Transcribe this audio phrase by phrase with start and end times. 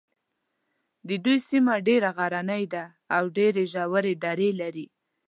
[1.07, 2.83] د دوی سیمه ډېره غرنۍ ده
[3.15, 4.85] او ډېرې ژورې درې لري.